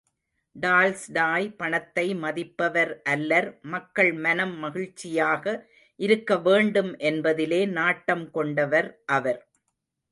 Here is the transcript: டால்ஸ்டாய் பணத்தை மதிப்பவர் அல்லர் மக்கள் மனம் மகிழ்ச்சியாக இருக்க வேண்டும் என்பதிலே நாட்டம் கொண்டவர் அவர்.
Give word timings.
டால்ஸ்டாய் 0.55 1.49
பணத்தை 1.51 2.05
மதிப்பவர் 2.15 2.93
அல்லர் 3.03 3.49
மக்கள் 3.73 4.11
மனம் 4.25 4.55
மகிழ்ச்சியாக 4.57 5.45
இருக்க 5.99 6.39
வேண்டும் 6.39 6.91
என்பதிலே 7.11 7.61
நாட்டம் 7.69 8.25
கொண்டவர் 8.31 8.89
அவர். 9.17 9.41